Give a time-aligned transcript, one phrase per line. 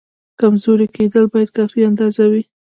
[0.39, 2.43] کمزوری کېدل باید کافي اندازه وي.